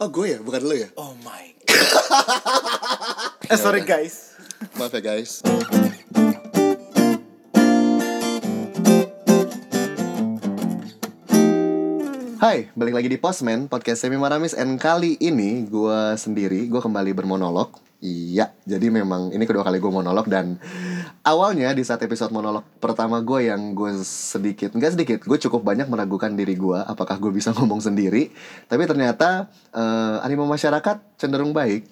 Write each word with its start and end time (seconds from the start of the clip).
Oh 0.00 0.08
gue 0.08 0.32
ya, 0.32 0.40
bukan 0.40 0.64
lo 0.64 0.72
ya? 0.72 0.88
Oh 0.96 1.12
my 1.20 1.52
god. 1.68 1.76
eh 3.52 3.58
sorry 3.60 3.84
guys. 3.84 4.32
Maaf 4.80 4.96
ya 4.96 5.04
guys. 5.04 5.44
Hai, 12.40 12.72
balik 12.72 12.96
lagi 12.96 13.12
di 13.12 13.20
Postman, 13.20 13.68
podcast 13.68 14.00
Semi 14.00 14.16
Maramis 14.16 14.56
And 14.56 14.80
kali 14.80 15.20
ini 15.20 15.68
gue 15.68 16.16
sendiri, 16.16 16.72
gue 16.72 16.80
kembali 16.80 17.12
bermonolog 17.12 17.89
Iya, 18.00 18.56
jadi 18.64 18.88
memang 18.88 19.28
ini 19.28 19.44
kedua 19.44 19.60
kali 19.60 19.76
gue 19.76 19.92
monolog 19.92 20.24
dan 20.24 20.56
Awalnya 21.20 21.76
di 21.76 21.84
saat 21.84 22.00
episode 22.00 22.32
monolog 22.32 22.64
pertama 22.80 23.20
gue 23.20 23.52
yang 23.52 23.76
gue 23.76 23.92
sedikit, 24.08 24.72
enggak 24.72 24.96
sedikit 24.96 25.20
Gue 25.28 25.36
cukup 25.36 25.60
banyak 25.60 25.84
meragukan 25.84 26.32
diri 26.32 26.56
gue, 26.56 26.80
apakah 26.80 27.20
gue 27.20 27.28
bisa 27.28 27.52
ngomong 27.60 27.84
sendiri. 27.84 28.32
Tapi 28.72 28.88
ternyata 28.88 29.52
uh, 29.76 30.24
animo 30.24 30.48
masyarakat 30.48 31.20
cenderung 31.20 31.52
baik. 31.52 31.84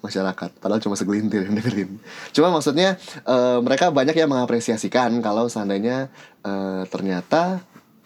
Masyarakat 0.00 0.56
padahal 0.56 0.80
cuma 0.80 0.96
segelintir 0.96 1.44
yang 1.44 1.54
dengerin. 1.60 2.00
Cuma 2.32 2.48
maksudnya 2.48 2.96
uh, 3.28 3.60
mereka 3.60 3.92
banyak 3.92 4.16
yang 4.16 4.32
mengapresiasikan 4.32 5.20
kalau 5.20 5.52
seandainya 5.52 6.08
uh, 6.48 6.88
ternyata 6.88 7.60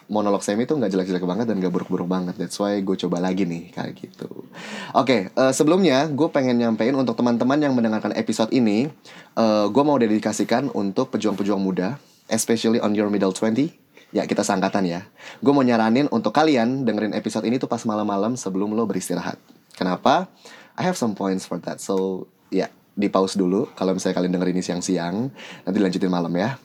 monolog 0.07 0.43
semi 0.43 0.65
itu 0.67 0.75
nggak 0.75 0.91
jelek-jelek 0.91 1.25
banget 1.27 1.47
dan 1.51 1.59
gak 1.59 1.75
buruk-buruk 1.75 2.07
banget. 2.07 2.35
That's 2.39 2.57
why 2.63 2.79
gue 2.83 2.97
coba 3.07 3.19
lagi 3.19 3.43
nih 3.47 3.75
kayak 3.75 3.93
gitu. 3.99 4.29
Oke 4.31 4.47
okay, 4.95 5.21
uh, 5.35 5.51
sebelumnya 5.51 6.07
gue 6.11 6.29
pengen 6.31 6.59
nyampein 6.59 6.95
untuk 6.95 7.19
teman-teman 7.19 7.59
yang 7.59 7.75
mendengarkan 7.75 8.15
episode 8.15 8.55
ini 8.55 8.91
uh, 9.35 9.67
gue 9.67 9.83
mau 9.83 9.99
dedikasikan 9.99 10.71
untuk 10.73 11.11
pejuang-pejuang 11.15 11.59
muda 11.59 11.99
especially 12.31 12.83
on 12.83 12.95
your 12.95 13.11
middle 13.11 13.35
20 13.35 13.71
ya 14.15 14.23
kita 14.25 14.47
sangkatan 14.47 14.87
ya. 14.87 15.01
Gue 15.43 15.51
mau 15.51 15.67
nyaranin 15.67 16.07
untuk 16.15 16.31
kalian 16.31 16.87
dengerin 16.87 17.13
episode 17.13 17.45
ini 17.47 17.59
tuh 17.59 17.67
pas 17.67 17.83
malam-malam 17.83 18.39
sebelum 18.39 18.73
lo 18.73 18.87
beristirahat. 18.87 19.37
Kenapa? 19.75 20.31
I 20.77 20.85
have 20.85 20.97
some 20.97 21.17
points 21.17 21.49
for 21.49 21.61
that. 21.65 21.81
So, 21.81 22.29
ya, 22.53 22.69
yeah, 22.69 22.71
di 22.97 23.09
pause 23.13 23.37
dulu. 23.37 23.69
Kalau 23.77 23.93
misalnya 23.93 24.17
kalian 24.17 24.33
denger 24.33 24.49
ini 24.53 24.63
siang-siang, 24.65 25.29
nanti 25.65 25.79
lanjutin 25.81 26.09
malam 26.09 26.33
ya. 26.33 26.57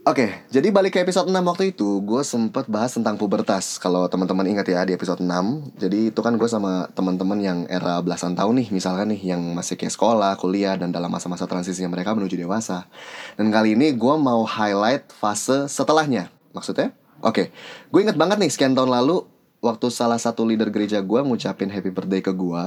Oke, 0.00 0.24
okay, 0.24 0.30
jadi 0.48 0.72
balik 0.72 0.96
ke 0.96 1.04
episode 1.04 1.28
6 1.28 1.36
waktu 1.44 1.76
itu, 1.76 2.00
gue 2.00 2.24
sempet 2.24 2.64
bahas 2.72 2.96
tentang 2.96 3.20
pubertas. 3.20 3.76
Kalau 3.76 4.08
teman-teman 4.08 4.48
ingat 4.48 4.64
ya 4.72 4.80
di 4.88 4.96
episode 4.96 5.20
6, 5.20 5.76
jadi 5.76 6.08
itu 6.08 6.20
kan 6.24 6.40
gue 6.40 6.48
sama 6.48 6.88
teman-teman 6.96 7.36
yang 7.36 7.58
era 7.68 8.00
belasan 8.00 8.32
tahun 8.32 8.64
nih, 8.64 8.72
misalkan 8.72 9.12
nih 9.12 9.36
yang 9.36 9.52
masih 9.52 9.76
kayak 9.76 9.92
sekolah, 9.92 10.40
kuliah, 10.40 10.72
dan 10.80 10.88
dalam 10.88 11.12
masa-masa 11.12 11.44
transisinya 11.44 11.92
mereka 11.92 12.16
menuju 12.16 12.32
dewasa. 12.32 12.88
Dan 13.36 13.52
kali 13.52 13.76
ini 13.76 13.92
gue 13.92 14.14
mau 14.16 14.40
highlight 14.48 15.12
fase 15.12 15.68
setelahnya. 15.68 16.32
Maksudnya? 16.56 16.96
Oke, 17.20 17.28
okay. 17.28 17.46
gue 17.92 18.00
inget 18.00 18.16
banget 18.16 18.40
nih 18.40 18.48
sekian 18.48 18.72
tahun 18.72 18.88
lalu 18.88 19.28
waktu 19.60 19.92
salah 19.92 20.16
satu 20.16 20.48
leader 20.48 20.72
gereja 20.72 21.04
gue 21.04 21.20
ngucapin 21.20 21.68
happy 21.68 21.92
birthday 21.92 22.24
ke 22.24 22.32
gue 22.32 22.62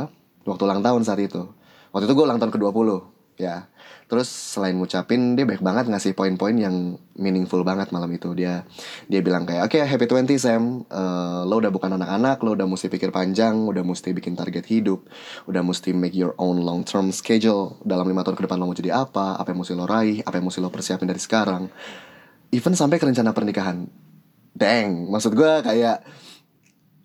waktu 0.45 0.62
ulang 0.62 0.86
tahun 0.86 1.02
saat 1.02 1.25
itu 1.25 1.50
waktu 1.90 2.06
itu 2.06 2.14
gue 2.14 2.25
ulang 2.25 2.38
tahun 2.38 2.53
ke 2.53 2.59
20 2.62 3.12
ya. 3.38 3.67
Terus 4.08 4.30
selain 4.30 4.78
ngucapin 4.78 5.34
dia 5.34 5.48
baik 5.48 5.66
banget 5.66 5.89
ngasih 5.89 6.14
poin-poin 6.14 6.53
yang 6.53 7.02
meaningful 7.17 7.66
banget 7.66 7.90
malam 7.90 8.09
itu. 8.14 8.34
Dia 8.38 8.62
dia 9.09 9.25
bilang 9.25 9.48
kayak 9.48 9.66
oke 9.66 9.78
okay, 9.80 9.88
happy 9.88 10.06
20 10.06 10.38
Sam. 10.38 10.86
Uh, 10.88 11.42
lo 11.50 11.58
udah 11.58 11.73
bukan 11.73 11.98
anak-anak 11.98 12.38
lo 12.45 12.53
udah 12.53 12.67
mesti 12.70 12.88
pikir 12.94 13.09
panjang 13.09 13.66
udah 13.66 13.81
mesti 13.81 14.14
bikin 14.14 14.38
target 14.38 14.70
hidup 14.70 15.06
udah 15.50 15.66
mesti 15.66 15.92
make 15.95 16.14
your 16.14 16.38
own 16.38 16.62
long 16.62 16.86
term 16.86 17.09
schedule. 17.09 17.81
Dalam 17.81 18.06
lima 18.06 18.22
tahun 18.22 18.38
ke 18.38 18.44
depan 18.45 18.58
lo 18.62 18.70
mau 18.70 18.78
jadi 18.78 18.94
apa 18.94 19.40
apa 19.40 19.50
yang 19.50 19.59
mesti 19.66 19.73
lo 19.73 19.86
raih 19.90 20.22
apa 20.22 20.36
yang 20.38 20.45
mesti 20.45 20.59
lo 20.62 20.70
persiapin 20.70 21.09
dari 21.09 21.22
sekarang. 21.22 21.72
Even 22.53 22.78
sampai 22.78 23.02
ke 23.02 23.06
rencana 23.09 23.34
pernikahan. 23.34 23.90
Dang 24.53 25.09
maksud 25.09 25.34
gue 25.34 25.53
kayak 25.66 26.06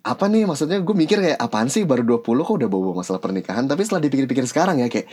apa 0.09 0.25
nih? 0.27 0.49
Maksudnya 0.49 0.81
gue 0.81 0.97
mikir 0.97 1.19
kayak 1.21 1.39
apaan 1.39 1.69
sih? 1.69 1.85
Baru 1.85 2.03
20 2.05 2.25
kok 2.25 2.55
udah 2.59 2.69
bawa 2.69 3.05
masalah 3.05 3.21
pernikahan? 3.21 3.69
Tapi 3.69 3.85
setelah 3.85 4.03
dipikir-pikir 4.05 4.45
sekarang 4.49 4.81
ya 4.81 4.89
kayak 4.89 5.07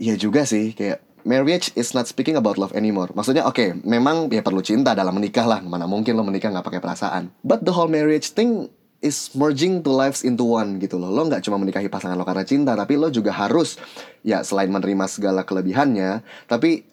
iya 0.00 0.14
juga 0.14 0.46
sih 0.48 0.72
kayak 0.72 1.04
marriage 1.28 1.74
is 1.76 1.92
not 1.92 2.08
speaking 2.08 2.34
about 2.34 2.56
love 2.56 2.72
anymore. 2.72 3.12
Maksudnya 3.12 3.44
oke 3.44 3.56
okay, 3.56 3.68
memang 3.84 4.32
ya 4.32 4.40
perlu 4.40 4.64
cinta 4.64 4.96
dalam 4.96 5.12
menikah 5.12 5.44
lah. 5.44 5.60
Mana 5.60 5.84
mungkin 5.84 6.16
lo 6.16 6.24
menikah 6.24 6.48
nggak 6.48 6.66
pakai 6.66 6.80
perasaan. 6.80 7.30
But 7.44 7.68
the 7.68 7.76
whole 7.76 7.90
marriage 7.90 8.32
thing 8.32 8.72
is 8.98 9.30
merging 9.38 9.86
two 9.86 9.94
lives 9.94 10.26
into 10.26 10.42
one 10.42 10.82
gitu 10.82 10.98
loh. 10.98 11.12
Lo 11.12 11.28
nggak 11.28 11.44
cuma 11.44 11.60
menikahi 11.60 11.86
pasangan 11.86 12.18
lo 12.18 12.26
karena 12.26 12.42
cinta 12.48 12.74
tapi 12.74 12.98
lo 12.98 13.12
juga 13.12 13.30
harus 13.36 13.78
ya 14.26 14.42
selain 14.42 14.72
menerima 14.72 15.06
segala 15.06 15.44
kelebihannya 15.46 16.24
tapi 16.50 16.88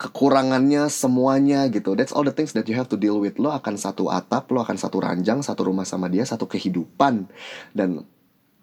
kekurangannya 0.00 0.88
semuanya 0.88 1.68
gitu. 1.68 1.92
That's 1.92 2.16
all 2.16 2.24
the 2.24 2.32
things 2.32 2.56
that 2.56 2.64
you 2.64 2.74
have 2.80 2.88
to 2.88 2.96
deal 2.96 3.20
with. 3.20 3.36
Lo 3.36 3.52
akan 3.52 3.76
satu 3.76 4.08
atap, 4.08 4.48
lo 4.48 4.64
akan 4.64 4.80
satu 4.80 4.96
ranjang, 4.96 5.44
satu 5.44 5.68
rumah 5.68 5.84
sama 5.84 6.08
dia, 6.08 6.24
satu 6.24 6.48
kehidupan. 6.48 7.28
Dan 7.76 8.08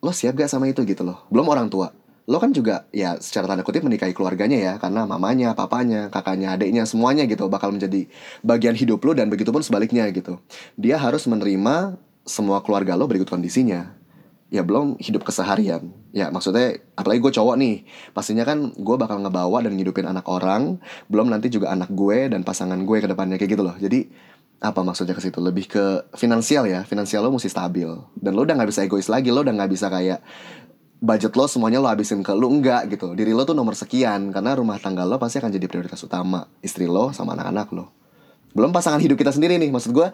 lo 0.02 0.12
siap 0.12 0.34
gak 0.34 0.50
sama 0.50 0.66
itu 0.66 0.82
gitu 0.82 1.06
loh. 1.06 1.30
Belum 1.30 1.46
orang 1.46 1.70
tua. 1.70 1.94
Lo 2.28 2.42
kan 2.42 2.52
juga 2.52 2.90
ya 2.90 3.22
secara 3.22 3.48
tanda 3.48 3.62
kutip 3.62 3.86
menikahi 3.86 4.18
keluarganya 4.18 4.58
ya. 4.58 4.74
Karena 4.82 5.06
mamanya, 5.06 5.54
papanya, 5.54 6.10
kakaknya, 6.10 6.58
adiknya, 6.58 6.90
semuanya 6.90 7.30
gitu 7.30 7.46
bakal 7.54 7.70
menjadi 7.70 8.10
bagian 8.42 8.74
hidup 8.74 9.06
lo 9.06 9.14
dan 9.14 9.30
begitu 9.30 9.54
pun 9.54 9.62
sebaliknya 9.62 10.10
gitu. 10.10 10.42
Dia 10.74 10.98
harus 10.98 11.30
menerima 11.30 12.02
semua 12.26 12.66
keluarga 12.66 12.98
lo 12.98 13.06
berikut 13.06 13.30
kondisinya 13.30 13.94
ya 14.48 14.64
belum 14.64 14.96
hidup 15.00 15.28
keseharian. 15.28 15.92
Ya 16.16 16.32
maksudnya 16.32 16.80
apalagi 16.96 17.20
gue 17.20 17.34
cowok 17.36 17.56
nih 17.60 17.84
pastinya 18.16 18.48
kan 18.48 18.72
gue 18.72 18.96
bakal 18.96 19.20
ngebawa 19.20 19.64
dan 19.64 19.76
ngidupin 19.76 20.08
anak 20.08 20.26
orang 20.32 20.80
belum 21.12 21.28
nanti 21.28 21.52
juga 21.52 21.76
anak 21.76 21.92
gue 21.92 22.32
dan 22.32 22.48
pasangan 22.48 22.80
gue 22.80 22.98
ke 23.04 23.08
depannya 23.12 23.36
kayak 23.36 23.52
gitu 23.60 23.64
loh. 23.64 23.76
Jadi 23.76 24.08
apa 24.58 24.82
maksudnya 24.82 25.14
ke 25.14 25.22
situ? 25.22 25.38
Lebih 25.44 25.66
ke 25.70 25.86
finansial 26.16 26.66
ya 26.66 26.88
finansial 26.88 27.28
lo 27.28 27.36
mesti 27.36 27.52
stabil. 27.52 27.90
Dan 28.16 28.32
lo 28.34 28.48
udah 28.48 28.56
nggak 28.56 28.70
bisa 28.72 28.82
egois 28.88 29.12
lagi 29.12 29.30
lo 29.30 29.44
udah 29.44 29.54
nggak 29.54 29.72
bisa 29.72 29.92
kayak 29.92 30.24
budget 30.98 31.36
lo 31.38 31.46
semuanya 31.46 31.78
lo 31.84 31.92
habisin 31.92 32.24
ke 32.24 32.32
lo 32.32 32.48
enggak 32.48 32.88
gitu. 32.88 33.14
Diri 33.20 33.36
lo 33.36 33.44
tuh 33.44 33.54
nomor 33.54 33.76
sekian 33.76 34.32
karena 34.32 34.56
rumah 34.56 34.80
tangga 34.80 35.04
lo 35.04 35.20
pasti 35.20 35.44
akan 35.44 35.52
jadi 35.52 35.68
prioritas 35.68 36.00
utama. 36.08 36.48
Istri 36.64 36.88
lo 36.88 37.12
sama 37.12 37.36
anak-anak 37.36 37.68
lo 37.76 37.97
belum 38.56 38.72
pasangan 38.72 39.02
hidup 39.02 39.20
kita 39.20 39.36
sendiri 39.36 39.60
nih 39.60 39.72
maksud 39.74 39.92
gue 39.92 40.08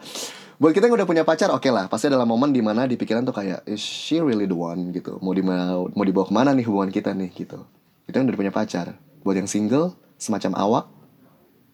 buat 0.54 0.70
kita 0.70 0.86
yang 0.86 0.94
udah 0.94 1.08
punya 1.08 1.22
pacar 1.26 1.50
oke 1.50 1.66
okay 1.66 1.74
lah 1.74 1.90
pasti 1.90 2.06
adalah 2.06 2.22
momen 2.22 2.54
di 2.54 2.62
mana 2.62 2.86
di 2.86 2.94
pikiran 2.94 3.26
tuh 3.26 3.34
kayak 3.34 3.66
is 3.66 3.82
she 3.82 4.22
really 4.22 4.46
the 4.46 4.54
one? 4.54 4.94
gitu. 4.94 5.18
Mau 5.18 5.34
di 5.34 5.42
mau 5.42 6.04
dibawa 6.06 6.26
ke 6.30 6.34
mana 6.34 6.54
nih 6.54 6.64
hubungan 6.70 6.94
kita 6.94 7.10
nih 7.10 7.30
gitu. 7.34 7.66
Kita 8.06 8.22
yang 8.22 8.30
udah 8.30 8.38
punya 8.38 8.54
pacar. 8.54 8.94
Buat 9.26 9.42
yang 9.42 9.50
single 9.50 9.98
semacam 10.14 10.52
awak 10.54 10.84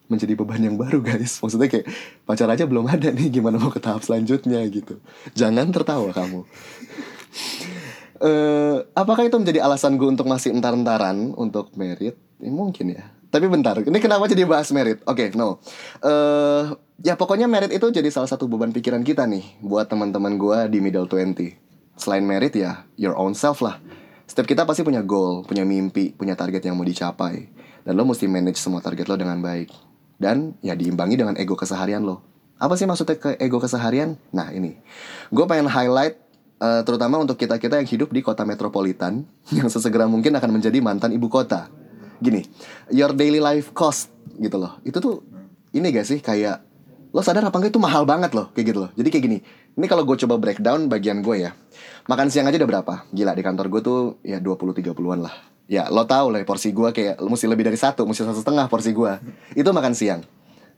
menjadi 0.09 0.32
beban 0.32 0.65
yang 0.65 0.81
baru 0.81 1.04
guys. 1.04 1.38
Maksudnya 1.44 1.69
kayak 1.69 1.87
pacar 2.25 2.48
aja 2.48 2.65
belum 2.65 2.88
ada 2.88 3.12
nih 3.12 3.28
gimana 3.28 3.60
mau 3.60 3.69
ke 3.69 3.84
tahap 3.84 4.00
selanjutnya 4.00 4.65
gitu. 4.72 4.97
Jangan 5.37 5.69
tertawa 5.77 6.10
kamu. 6.16 6.48
Uh, 8.21 8.84
apakah 8.97 9.28
itu 9.28 9.37
menjadi 9.37 9.65
alasan 9.65 9.97
gue 9.97 10.09
untuk 10.09 10.28
masih 10.28 10.53
entar-entaran 10.53 11.32
untuk 11.41 11.72
merit 11.72 12.21
ya, 12.37 12.53
mungkin 12.53 12.92
ya 12.92 13.09
tapi 13.31 13.47
bentar 13.47 13.79
ini 13.79 13.99
kenapa 14.03 14.27
jadi 14.27 14.43
bahas 14.43 14.67
merit? 14.75 14.99
Oke 15.07 15.31
okay, 15.31 15.39
no. 15.39 15.63
Uh, 16.03 16.75
ya 16.99 17.15
pokoknya 17.15 17.47
merit 17.47 17.71
itu 17.71 17.87
jadi 17.95 18.11
salah 18.11 18.27
satu 18.27 18.51
beban 18.51 18.75
pikiran 18.75 19.07
kita 19.07 19.23
nih 19.31 19.63
buat 19.63 19.87
teman-teman 19.87 20.35
gue 20.35 20.59
di 20.67 20.79
middle 20.83 21.07
20 21.07 21.55
selain 21.95 22.27
merit 22.27 22.59
ya 22.59 22.83
your 22.99 23.15
own 23.15 23.39
self 23.39 23.63
lah. 23.63 23.79
Setiap 24.27 24.51
kita 24.51 24.67
pasti 24.67 24.83
punya 24.83 25.07
goal 25.07 25.47
punya 25.47 25.63
mimpi 25.63 26.11
punya 26.11 26.35
target 26.35 26.67
yang 26.67 26.75
mau 26.75 26.83
dicapai. 26.83 27.47
Dan 27.87 27.97
lo 27.97 28.03
mesti 28.05 28.27
manage 28.27 28.59
semua 28.59 28.83
target 28.83 29.07
lo 29.07 29.15
dengan 29.15 29.39
baik. 29.39 29.71
Dan 30.19 30.59
ya 30.61 30.75
diimbangi 30.75 31.15
dengan 31.15 31.39
ego 31.39 31.55
keseharian 31.55 32.03
lo. 32.03 32.27
Apa 32.59 32.75
sih 32.77 32.85
maksudnya 32.85 33.17
ke 33.17 33.39
ego 33.39 33.63
keseharian? 33.63 34.19
Nah 34.35 34.51
ini. 34.51 34.75
Gue 35.31 35.47
pengen 35.47 35.71
highlight 35.71 36.19
uh, 36.59 36.83
terutama 36.83 37.23
untuk 37.23 37.39
kita 37.39 37.63
kita 37.63 37.79
yang 37.79 37.87
hidup 37.87 38.11
di 38.11 38.27
kota 38.27 38.43
metropolitan 38.43 39.23
yang 39.57 39.71
sesegera 39.71 40.11
mungkin 40.11 40.35
akan 40.35 40.51
menjadi 40.59 40.83
mantan 40.83 41.15
ibu 41.15 41.31
kota 41.31 41.71
gini 42.21 42.45
your 42.93 43.17
daily 43.17 43.41
life 43.41 43.73
cost 43.73 44.13
gitu 44.37 44.57
loh. 44.57 44.79
Itu 44.85 45.01
tuh 45.01 45.25
ini 45.77 45.93
gak 45.93 46.07
sih 46.07 46.21
kayak 46.21 46.63
lo 47.11 47.21
sadar 47.25 47.43
apa 47.43 47.59
enggak? 47.59 47.75
Itu 47.75 47.83
mahal 47.83 48.07
banget 48.07 48.37
loh 48.37 48.53
kayak 48.55 48.67
gitu 48.71 48.79
loh. 48.87 48.91
Jadi 48.95 49.09
kayak 49.11 49.25
gini 49.25 49.39
ini 49.77 49.87
kalau 49.89 50.07
gue 50.07 50.17
coba 50.21 50.37
breakdown 50.39 50.87
bagian 50.87 51.25
gue 51.25 51.49
ya. 51.49 51.51
Makan 52.07 52.29
siang 52.31 52.47
aja 52.47 52.59
udah 52.61 52.71
berapa? 52.71 52.95
Gila 53.11 53.33
di 53.34 53.43
kantor 53.43 53.67
gue 53.72 53.81
tuh 53.83 53.99
ya 54.22 54.39
20 54.39 54.77
30-an 54.77 55.21
lah. 55.25 55.34
Ya 55.71 55.87
lo 55.87 56.03
tau 56.07 56.34
lah 56.34 56.43
porsi 56.43 56.75
gue 56.75 56.91
kayak 56.91 57.22
mesti 57.22 57.47
lebih 57.47 57.67
dari 57.67 57.78
satu 57.78 58.03
mesti 58.03 58.27
satu 58.27 58.43
setengah 58.43 58.66
porsi 58.66 58.91
gue 58.91 59.13
itu 59.55 59.71
makan 59.71 59.95
siang. 59.95 60.23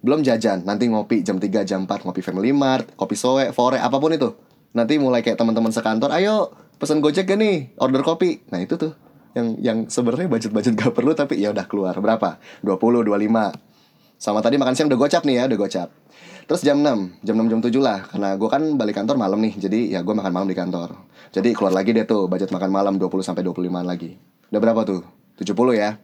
Belum 0.02 0.20
jajan 0.20 0.66
nanti 0.66 0.90
ngopi 0.90 1.22
jam 1.22 1.38
3 1.38 1.62
jam 1.64 1.86
4 1.86 2.04
ngopi 2.04 2.20
family 2.20 2.50
mart 2.50 2.92
kopi 2.98 3.16
soe 3.16 3.52
fore 3.56 3.80
apa 3.80 3.96
pun 3.96 4.12
itu. 4.12 4.32
Nanti 4.72 4.96
mulai 4.96 5.20
kayak 5.20 5.36
teman-teman 5.36 5.72
sekantor 5.72 6.12
ayo 6.16 6.52
pesan 6.80 7.04
gojek 7.04 7.28
gak 7.28 7.38
nih? 7.38 7.76
Order 7.76 8.02
kopi. 8.04 8.44
Nah 8.48 8.60
itu 8.60 8.76
tuh 8.80 8.92
yang 9.32 9.46
yang 9.60 9.78
sebenarnya 9.88 10.28
budget-budget 10.28 10.72
gak 10.76 10.92
perlu 10.92 11.16
tapi 11.16 11.40
ya 11.40 11.52
udah 11.52 11.66
keluar. 11.68 11.96
Berapa? 11.96 12.40
20 12.64 13.04
25 13.04 13.72
sama 14.22 14.38
tadi 14.38 14.54
makan 14.54 14.74
siang 14.78 14.86
udah 14.86 15.00
gocap 15.00 15.22
nih 15.26 15.42
ya 15.42 15.44
udah 15.50 15.58
gocap. 15.58 15.88
Terus 16.46 16.62
jam 16.66 16.78
6, 16.78 17.22
jam 17.22 17.34
6 17.38 17.50
jam 17.50 17.60
7 17.64 17.74
lah. 17.82 17.98
Karena 18.06 18.28
gue 18.38 18.48
kan 18.50 18.62
balik 18.78 18.98
kantor 18.98 19.16
malam 19.18 19.38
nih 19.42 19.54
Jadi 19.58 19.94
ya 19.94 20.02
gue 20.02 20.14
makan 20.14 20.30
malam 20.30 20.48
di 20.50 20.54
kantor. 20.54 20.94
Jadi 21.32 21.56
keluar 21.56 21.72
lagi 21.72 21.90
deh 21.96 22.04
tuh 22.04 22.28
budget 22.28 22.52
makan 22.52 22.70
malam 22.70 22.94
20 23.00 23.08
sampai 23.24 23.42
25 23.42 23.82
lagi. 23.82 24.14
Udah 24.52 24.60
berapa 24.60 24.80
tuh? 24.84 25.02
70 25.40 25.74
ya. 25.74 25.96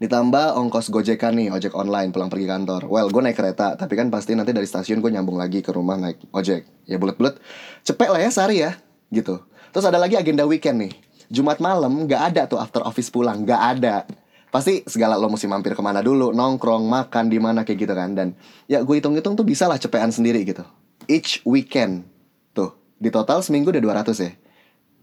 Ditambah 0.00 0.56
ongkos 0.56 0.88
gojekan 0.88 1.36
nih, 1.36 1.52
ojek 1.52 1.76
online 1.76 2.08
pulang 2.08 2.32
pergi 2.32 2.48
kantor. 2.48 2.88
Well, 2.88 3.12
gue 3.12 3.20
naik 3.20 3.36
kereta 3.36 3.76
Tapi 3.76 4.00
kan 4.00 4.08
pasti 4.08 4.32
nanti 4.32 4.56
dari 4.56 4.64
stasiun 4.64 5.04
gue 5.04 5.12
nyambung 5.12 5.36
lagi 5.36 5.60
ke 5.60 5.68
rumah 5.76 6.00
naik 6.00 6.32
ojek. 6.32 6.64
Ya 6.88 6.96
bulet-bulet 6.96 7.36
Cepet 7.84 8.08
lah 8.08 8.16
ya 8.24 8.32
sehari 8.32 8.64
ya 8.64 8.80
Gitu. 9.12 9.36
Terus 9.70 9.84
ada 9.84 10.00
lagi 10.00 10.16
agenda 10.16 10.48
weekend 10.48 10.88
nih. 10.88 10.94
Jumat 11.30 11.62
malam 11.62 12.10
nggak 12.10 12.22
ada 12.34 12.42
tuh 12.50 12.58
after 12.58 12.82
office 12.82 13.06
pulang, 13.06 13.46
nggak 13.46 13.62
ada. 13.78 14.02
Pasti 14.50 14.82
segala 14.82 15.14
lo 15.14 15.30
mesti 15.30 15.46
mampir 15.46 15.78
ke 15.78 15.82
mana 15.82 16.02
dulu, 16.02 16.34
nongkrong, 16.34 16.90
makan 16.90 17.30
di 17.30 17.38
mana 17.38 17.62
kayak 17.62 17.78
gitu 17.86 17.94
kan. 17.94 18.18
Dan 18.18 18.34
ya 18.66 18.82
gue 18.82 18.94
hitung-hitung 18.98 19.38
tuh 19.38 19.46
bisa 19.46 19.70
lah 19.70 19.78
cepean 19.78 20.10
sendiri 20.10 20.42
gitu. 20.42 20.66
Each 21.06 21.38
weekend. 21.46 22.02
Tuh, 22.50 22.74
di 22.98 23.14
total 23.14 23.46
seminggu 23.46 23.70
udah 23.70 24.02
200 24.02 24.26
ya. 24.26 24.34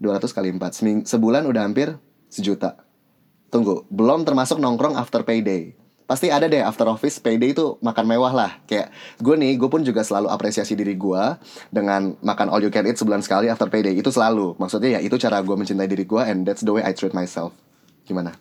200 0.03 0.35
kali 0.35 0.51
4. 0.51 0.59
Seming 0.75 0.97
sebulan 1.07 1.47
udah 1.47 1.63
hampir 1.63 1.95
sejuta. 2.27 2.75
Tunggu, 3.47 3.87
belum 3.87 4.27
termasuk 4.27 4.59
nongkrong 4.59 4.99
after 4.99 5.23
payday 5.23 5.86
pasti 6.07 6.31
ada 6.31 6.47
deh 6.47 6.63
after 6.63 6.87
office 6.87 7.19
payday 7.19 7.51
itu 7.51 7.75
makan 7.83 8.07
mewah 8.07 8.31
lah. 8.31 8.51
Kayak 8.63 8.95
gue 9.19 9.35
nih 9.35 9.59
gue 9.59 9.69
pun 9.69 9.83
juga 9.83 10.01
selalu 10.01 10.31
apresiasi 10.31 10.73
diri 10.73 10.95
gue 10.95 11.23
dengan 11.69 12.15
makan 12.23 12.47
all 12.47 12.63
you 12.63 12.71
can 12.71 12.87
eat 12.87 12.95
sebulan 12.95 13.19
sekali 13.19 13.51
after 13.51 13.67
payday. 13.67 13.93
Itu 13.93 14.09
selalu. 14.09 14.55
Maksudnya 14.55 14.97
ya 14.97 14.99
itu 15.03 15.19
cara 15.19 15.43
gue 15.43 15.53
mencintai 15.53 15.85
diri 15.85 16.07
gue 16.07 16.23
and 16.23 16.47
that's 16.47 16.63
the 16.63 16.71
way 16.71 16.81
I 16.81 16.95
treat 16.95 17.11
myself. 17.11 17.51
Gimana? 18.07 18.33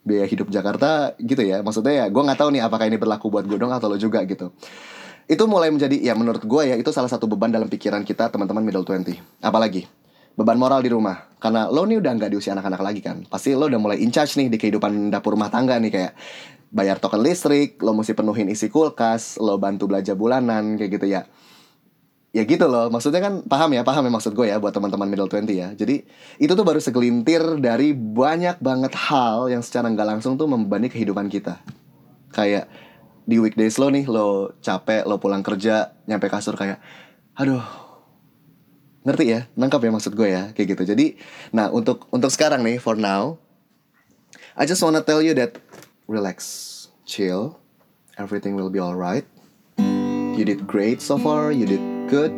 Biaya 0.00 0.24
hidup 0.24 0.48
Jakarta 0.48 1.12
gitu 1.20 1.44
ya. 1.44 1.60
Maksudnya 1.60 1.92
ya 1.92 2.04
gue 2.08 2.22
nggak 2.24 2.40
tahu 2.40 2.50
nih 2.56 2.64
apakah 2.64 2.88
ini 2.88 2.96
berlaku 2.96 3.28
buat 3.28 3.44
gue 3.44 3.60
dong 3.60 3.70
atau 3.70 3.92
lo 3.92 4.00
juga 4.00 4.24
gitu. 4.24 4.50
Itu 5.30 5.46
mulai 5.46 5.70
menjadi 5.70 5.94
ya 6.00 6.16
menurut 6.16 6.42
gue 6.42 6.62
ya 6.66 6.74
itu 6.74 6.90
salah 6.90 7.06
satu 7.06 7.30
beban 7.30 7.52
dalam 7.52 7.70
pikiran 7.70 8.02
kita 8.02 8.32
teman-teman 8.32 8.64
middle 8.64 8.82
20 8.82 9.44
apalagi? 9.44 9.86
Beban 10.34 10.56
moral 10.56 10.80
di 10.80 10.90
rumah 10.90 11.29
karena 11.40 11.72
lo 11.72 11.88
nih 11.88 11.98
udah 11.98 12.12
nggak 12.14 12.30
di 12.30 12.36
usia 12.36 12.52
anak-anak 12.52 12.80
lagi 12.84 13.00
kan 13.00 13.24
pasti 13.26 13.56
lo 13.56 13.66
udah 13.66 13.80
mulai 13.80 13.98
in 14.04 14.12
charge 14.12 14.36
nih 14.36 14.52
di 14.52 14.60
kehidupan 14.60 15.08
dapur 15.08 15.34
rumah 15.34 15.48
tangga 15.48 15.80
nih 15.80 15.90
kayak 15.90 16.12
bayar 16.70 17.02
token 17.02 17.20
listrik, 17.20 17.82
lo 17.82 17.92
mesti 17.92 18.14
penuhin 18.14 18.46
isi 18.46 18.70
kulkas, 18.70 19.36
lo 19.42 19.58
bantu 19.58 19.90
belanja 19.90 20.14
bulanan 20.14 20.78
kayak 20.78 20.90
gitu 20.96 21.06
ya. 21.10 21.26
Ya 22.30 22.46
gitu 22.46 22.70
loh, 22.70 22.94
maksudnya 22.94 23.18
kan 23.18 23.42
paham 23.42 23.74
ya, 23.74 23.82
paham 23.82 24.06
ya 24.06 24.12
maksud 24.14 24.38
gue 24.38 24.46
ya 24.46 24.62
buat 24.62 24.70
teman-teman 24.70 25.10
middle 25.10 25.26
20 25.26 25.50
ya. 25.50 25.74
Jadi 25.74 26.06
itu 26.38 26.52
tuh 26.54 26.62
baru 26.62 26.78
segelintir 26.78 27.42
dari 27.58 27.90
banyak 27.90 28.62
banget 28.62 28.94
hal 28.94 29.50
yang 29.50 29.66
secara 29.66 29.90
nggak 29.90 30.06
langsung 30.06 30.38
tuh 30.38 30.46
membebani 30.46 30.86
kehidupan 30.86 31.26
kita. 31.26 31.58
Kayak 32.30 32.70
di 33.26 33.42
weekdays 33.42 33.82
lo 33.82 33.90
nih, 33.90 34.06
lo 34.06 34.54
capek, 34.62 35.10
lo 35.10 35.18
pulang 35.18 35.42
kerja, 35.42 35.98
nyampe 36.06 36.30
kasur 36.30 36.54
kayak, 36.54 36.78
aduh, 37.34 37.66
ngerti 39.00 39.24
ya, 39.32 39.40
nangkap 39.56 39.80
ya 39.80 39.90
maksud 39.92 40.12
gue 40.12 40.28
ya, 40.28 40.52
kayak 40.52 40.76
gitu. 40.76 40.82
Jadi, 40.92 41.16
nah 41.54 41.72
untuk 41.72 42.04
untuk 42.12 42.28
sekarang 42.28 42.60
nih, 42.60 42.76
for 42.76 42.96
now, 42.96 43.40
I 44.56 44.68
just 44.68 44.84
wanna 44.84 45.00
tell 45.00 45.24
you 45.24 45.32
that 45.40 45.56
relax, 46.04 46.38
chill, 47.08 47.56
everything 48.20 48.58
will 48.58 48.68
be 48.68 48.82
alright. 48.82 49.24
You 50.36 50.44
did 50.44 50.64
great 50.68 51.00
so 51.00 51.16
far, 51.20 51.52
you 51.52 51.68
did 51.68 51.82
good. 52.08 52.32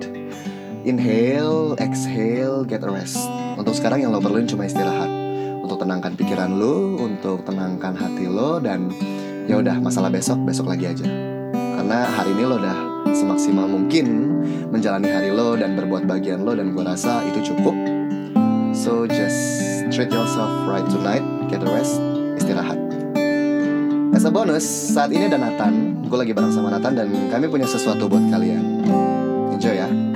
Inhale, 0.83 1.79
exhale, 1.79 2.67
get 2.67 2.83
a 2.83 2.91
rest. 2.91 3.15
Untuk 3.55 3.79
sekarang 3.79 4.03
yang 4.03 4.11
lo 4.11 4.19
perluin 4.19 4.51
cuma 4.51 4.67
istirahat. 4.67 5.07
Untuk 5.63 5.79
tenangkan 5.79 6.19
pikiran 6.19 6.59
lo, 6.59 6.99
untuk 6.99 7.47
tenangkan 7.47 7.95
hati 7.95 8.27
lo 8.27 8.59
dan 8.59 8.91
ya 9.47 9.63
udah 9.63 9.79
masalah 9.79 10.11
besok 10.11 10.43
besok 10.43 10.67
lagi 10.67 10.91
aja. 10.91 11.07
Karena 11.55 12.11
hari 12.11 12.35
ini 12.35 12.43
lo 12.43 12.59
udah 12.59 12.92
semaksimal 13.17 13.69
mungkin 13.69 14.07
menjalani 14.69 15.09
hari 15.09 15.31
lo 15.33 15.57
dan 15.57 15.77
berbuat 15.77 16.09
bagian 16.09 16.45
lo 16.45 16.57
dan 16.57 16.73
gue 16.73 16.85
rasa 16.85 17.25
itu 17.29 17.53
cukup. 17.53 17.77
So 18.73 19.05
just 19.05 19.39
treat 19.93 20.11
yourself 20.11 20.69
right 20.69 20.85
tonight, 20.89 21.25
get 21.53 21.63
a 21.63 21.69
rest, 21.69 22.01
istirahat. 22.41 22.81
As 24.13 24.29
a 24.29 24.33
bonus, 24.33 24.65
saat 24.65 25.09
ini 25.13 25.29
ada 25.29 25.41
Nathan. 25.41 26.05
Gue 26.05 26.21
lagi 26.21 26.33
bareng 26.37 26.53
sama 26.53 26.69
Nathan 26.69 26.93
dan 26.97 27.09
kami 27.33 27.49
punya 27.49 27.65
sesuatu 27.65 28.09
buat 28.09 28.29
kalian. 28.29 28.85
Enjoy 29.57 29.77
ya 29.77 30.12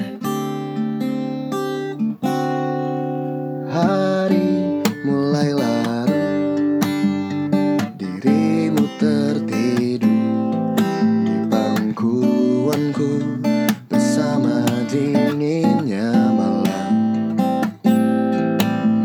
bangkuanku 12.77 13.41
Bersama 13.89 14.61
dinginnya 14.85 16.13
malam. 16.37 16.93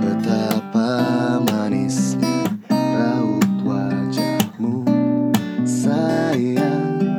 Betapa 0.03 0.91
manisnya 1.47 2.51
raut 2.68 3.47
wajahmu 3.63 4.83
sayang. 5.63 7.15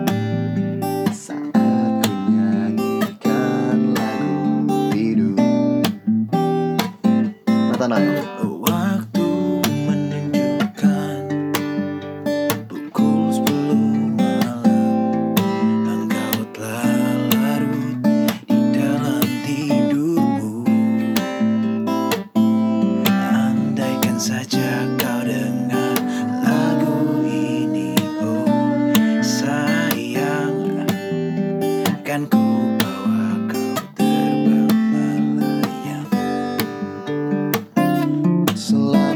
Saat 1.08 2.04
ku 2.04 2.12
nyanyikan 2.28 3.96
lagu 3.96 4.92
tidur. 4.92 5.80
Nathan 7.48 7.92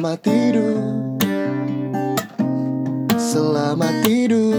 Selamat 0.06 0.23
tidur. 0.23 0.79
Selamat 3.19 3.94
tidur 4.06 4.56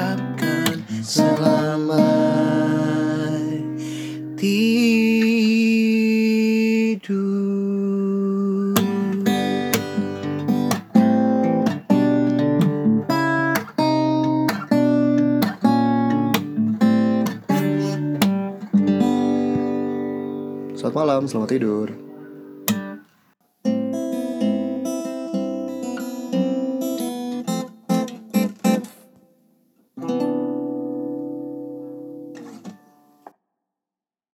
ucapkan 0.00 0.80
Selamat 1.04 2.00
tidur. 4.40 4.80
Selamat 20.80 20.96
malam, 20.96 21.28
selamat 21.28 21.48
tidur 21.52 22.09